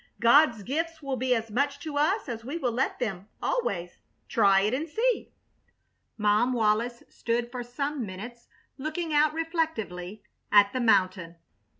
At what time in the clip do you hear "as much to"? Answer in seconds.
1.35-1.95